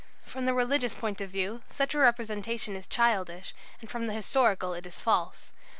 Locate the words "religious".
0.55-0.95